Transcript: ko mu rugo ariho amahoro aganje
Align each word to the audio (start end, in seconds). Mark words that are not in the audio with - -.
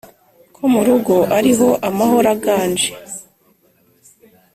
ko 0.55 0.63
mu 0.73 0.81
rugo 0.87 1.15
ariho 1.37 1.69
amahoro 1.89 2.27
aganje 2.35 2.91